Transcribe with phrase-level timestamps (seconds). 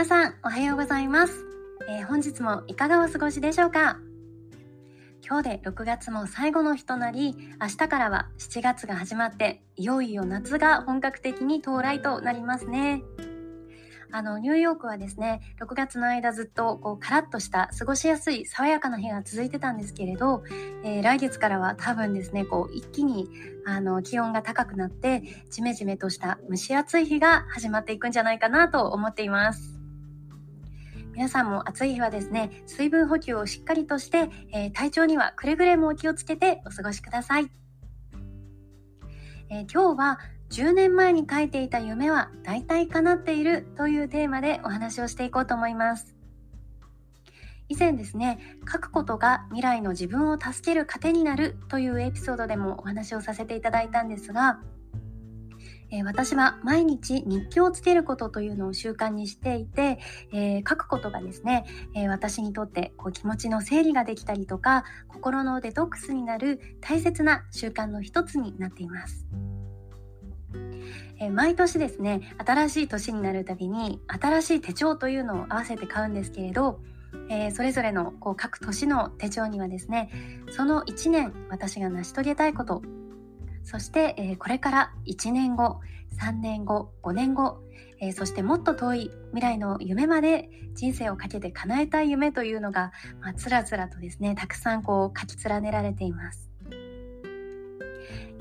[0.00, 1.44] 皆さんおはようございます。
[1.86, 3.98] えー、本日もいかがお過ごしでしょうか？
[5.22, 13.02] 今日で6月も最後の日となり明日からは7月が始まっていよいよ夏が本格的に到来となりますね。
[14.10, 20.44] あのニューヨークはですね6月の間ずっとこうカラッとした過ごしやすい爽やかな日が続いてたんですけれど、
[20.82, 23.28] えー、来月からは多分ですねこう一気に
[23.66, 29.79] あの気温が高くなってジメジメとした蒸し暑い日が始まっていくんじゃないかなと思っています。
[31.12, 37.50] 皆さんも暑い日はですね、水分補給をしっかりとして、えー、体調にはくれぐれもお気をつけてお過ごしください。
[39.50, 40.18] えー、今日は
[40.50, 46.16] 10年前に書いていた夢は大体叶っているというテーマでお話をしていこうと思います。
[47.68, 54.60] 以前ですね、書くことが未来の自分を助ける糧になるというエピソードでもお話をさせていただいたんですが、
[55.90, 59.98] え、私は毎日日記をつけることというのを習慣にしていて、
[60.32, 61.64] えー、書くことがですね、
[61.94, 69.26] えー、私にとってこう気持ちの整理ができたりとか心のデトックスになる大切な習慣の一つになっています。
[71.18, 76.80] え毎年ですね新しい年になるたびに新しい手帳というのを合わせて買うんですけれど
[77.28, 80.10] えー、それぞれのこう各年の手帳にはですね
[80.50, 82.82] その1年私が成し遂げたいこと
[83.64, 85.80] そして、えー、これから1年後
[86.18, 87.58] 3年後5年後、
[88.00, 96.49] えー、そしてもっと遠い未来の夢まで人生をかけて叶えたい夢というのが、まあ、つらつらとですねたくさんこう書き連ねられています。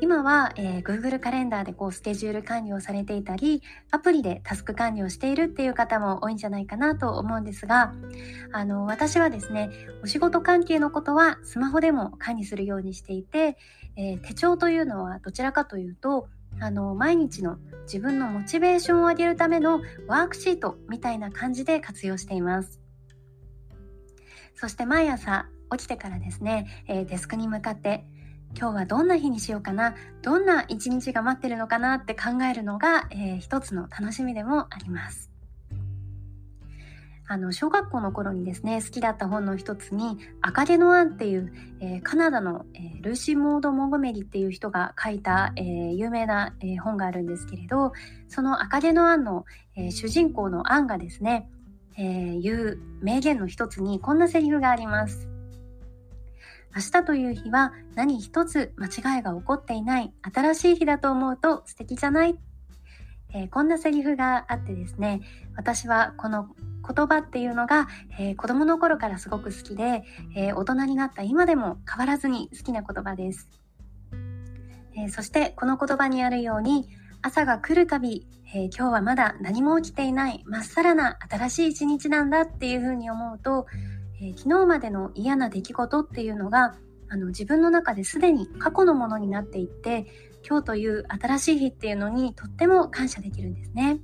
[0.00, 7.92] 今は、えー、Google カレンダーでこうスケジュール管理をされていたりアプリでタスク管理をしているっていう方も多いんじゃないかなと思うんですが
[8.52, 9.70] あの私はですね
[10.02, 13.56] お仕事関係のことはスマホでも管理するようにしていて、
[13.96, 16.28] えー、手帳というのはどちらかというと
[16.60, 22.80] あの毎日の自分のモチベーションを上げるためのワークシートみたいな感じで活用しています。
[24.54, 28.04] そして毎朝起きてからですね、えー、デスクに向かって
[28.56, 35.30] 今日はどんな日にしようかなどんな一日が待ってるのかなって考えるのが、えー、一つの楽しみでもあります
[37.30, 47.92] あの小学校の頃にですね好きだった本の一つに「赤毛のアン」っていう、えー、カナダの、えー、ルーシー・モード・モゴメリっていう人が書いた、えー、有名な、え本があるんですけれど
[48.28, 49.44] その「赤毛のアンの」
[49.76, 51.50] え主人公のアンがですね、
[51.98, 55.28] え言う名言の一つにこんなセリフがあります。
[56.78, 62.38] 明日という日は何一つ間違いが起こっていない新しい日だと思うと素敵じゃない。
[63.34, 65.20] えー、こんなセリフがあってですね
[65.54, 66.48] 私はこの
[66.86, 67.88] 言葉っていうのが、
[68.18, 70.02] えー、子供の頃からすごく好きで、
[70.34, 73.50] えー、大人になった今でも変わらずに好きな言葉です、
[74.96, 76.88] え、そしてこの言葉にあるように
[77.20, 83.66] 朝が来るたび、え今日はまだ何も起きていないまっさらな新しい一日なんだっていうふうに思うと、
[84.20, 86.74] え昨日までの嫌な出来事っていうのが
[87.08, 90.06] あの自分の中ですでに過去のものになっていって
[90.46, 94.00] 今日という新しい日っていうのにとっても感謝できるんですね。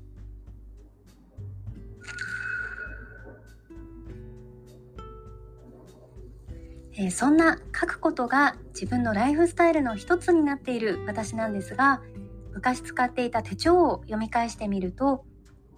[6.96, 12.00] えー、そんな書くことが自分のライフスタイルの一つになっている私なんですが
[12.52, 15.24] 昔使っていた手帳を読み返してみると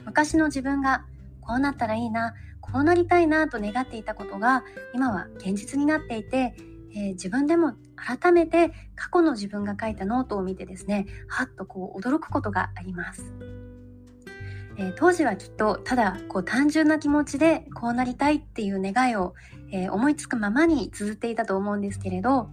[0.04, 1.06] 昔の自分が
[1.40, 4.64] こうなったらいいなこうなりたいなと願っていたことが
[4.94, 6.54] 今は現実になっていて
[6.96, 13.34] えー、自分でも改めて過去の自分が書いたノートを見てですねはっとこう驚くことがあります。
[14.78, 19.34] えー、当時はきっとただこう単純な気持ちでこうなりたいっていう願いを、
[19.72, 22.50] えー、思いつくままに綴っていたと思うんですけれど、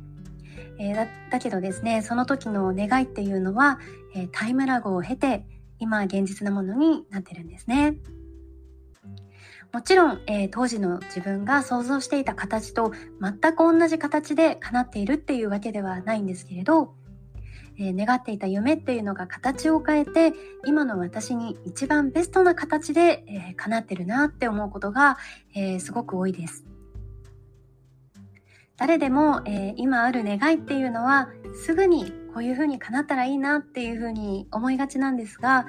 [0.80, 3.80] えー、だだけどですねその時の願いっていうのは、
[4.16, 5.46] えタイムラグを経て
[5.80, 7.96] 今現実のものになってるんですね。
[9.74, 16.94] もちろん、えー、当時の自分が想像していた形と全く同じ形で叶っているっていうわけではないんですけれど、
[17.80, 20.34] えー、願っていた夢っていうのが形を変えて
[20.68, 25.18] 今の私に一番ベストな形で、えー、叶ってるなって思うことが、
[25.56, 26.66] えー、すごく多いです。
[28.78, 31.30] 誰でも、えー、今ある願いっていうのは
[31.66, 35.66] すぐにこういうふうに叶ったらいいなっていうふうに思いがちなんですが、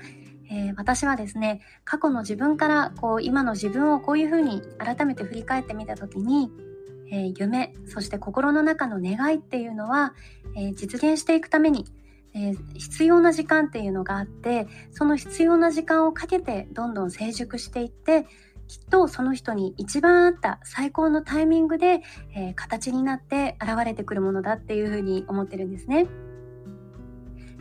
[0.50, 6.50] えー、私はですね過去の自分からこう今の自分をこういうふうに改めて振り返ってみた時に、
[7.10, 10.14] えー、夢そして心の中の願いっていうのは、
[10.56, 11.86] えー、実現していくために、
[12.36, 18.26] え必要な時間っていうのがあってその必要な時間をかけてどんどん成熟していって
[18.66, 22.02] きっとその人に一番合った最高のタイミングで、
[22.34, 26.06] え形になって現れてくるものだっていうふうに思ってるんですね。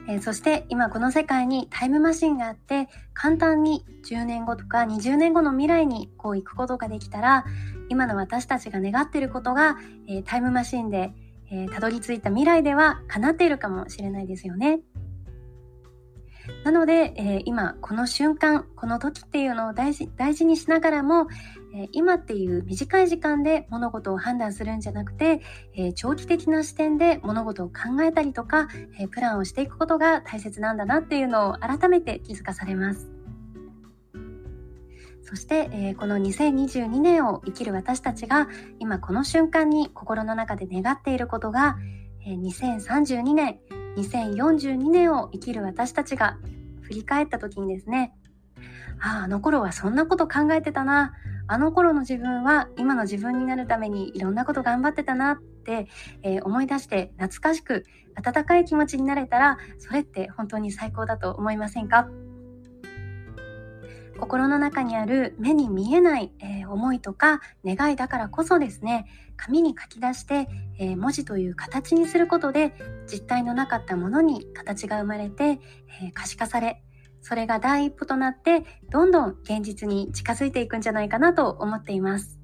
[0.08, 7.46] えー、そして今この世界にタイムマシンがあって簡単に10年後とか20年後の未来にこう行くことができたら
[7.90, 9.78] 今の私たちが願っていることが、
[10.08, 11.14] えー、タイムマシンで、
[11.52, 14.80] えー、たどり着いた未来では叶っているかもしれないですよね。
[16.64, 21.28] なので、えー、今この瞬間この時っていうのを大事大事にしながらも、
[21.74, 25.42] えー、今っていう短い時間で物事を判断するんじゃなくて、
[25.74, 28.68] えー、長期的な視点で物事を考えたりとか、
[29.00, 33.10] えプランをしていくことが大切なんだなっていうのを改めて気づかされます。
[35.22, 38.48] そして、えこの2022年を生きる私たちが
[38.80, 41.78] 今この瞬間に心の中で願っていることが、
[42.26, 43.60] え2032年
[43.96, 46.38] 2042年を生きる私たちが
[46.82, 48.14] 振り返った時にですね
[49.00, 51.14] あああの頃はそんなこと考えてたな。
[51.46, 55.88] あの頃の自分は今の自分になるためにいろんなこと頑張ってたなって、
[56.22, 57.86] えー、思い出して懐かしく
[58.16, 62.08] 温かい気持ちになれたらそれって本当に最高だと思いませんか？
[64.24, 69.06] 心の中にある目に見えない、えー、思いとか願いだからこそですね
[69.36, 70.48] 紙に書き出して、
[70.80, 72.74] えー、文字という形にすることで
[73.06, 76.82] 実体のなかったものに形が生まれて、えー、可視化され
[77.22, 82.40] それが第一歩となってどんどん現実に近づいていくんじゃないかなと思っています。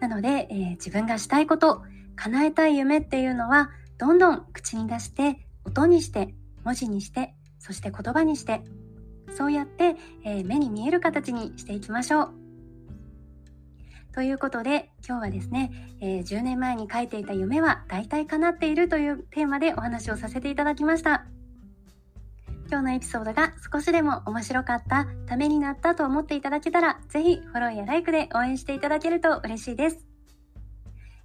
[0.00, 1.82] なので、え自分がしたいこと
[2.16, 6.34] 叶えたい夢っていうのはどんどん口に出して音にして
[6.64, 8.62] 文字にしてそして言葉にして
[9.36, 12.30] そうやって、えー、目に見える形にしていきましょう。
[14.14, 21.26] ということで今日はですね、えー、10年前に書いていた夢は大体叶っているというテーマでお話をさせていただきました。
[22.70, 30.06] 今日のエピソードが少しでも面白かった、ためになったと思っていただけたら、ぜひフォローやライクで応援していただけると嬉しいです。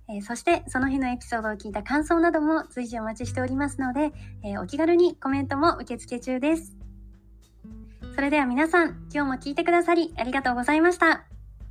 [0.09, 4.11] えー、そしてその日のエピソードを聞いた感想なども随時お待ちしておりますので、
[4.43, 6.78] えー、お気軽にコメントも受付中です。
[8.19, 11.23] それでは皆さん、今日も聞いてくださりありがとうございました。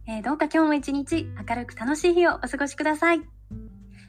[0.06, 3.20] えー、どうか今日も一日明るく楽しい日をお過ごしください。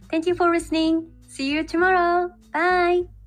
[0.10, 1.02] Thank you for listening.
[1.28, 2.30] See you tomorrow.
[2.54, 3.19] Bye.